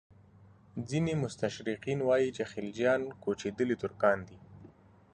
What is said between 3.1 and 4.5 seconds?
کوچېدلي ترکان دي.